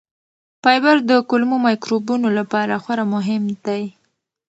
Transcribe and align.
فایبر 0.63 0.97
د 1.09 1.11
کولمو 1.29 1.57
مایکروبونو 1.65 2.27
لپاره 2.37 2.73
خورا 2.83 3.03
مهم 3.15 3.43
دی. 3.65 3.83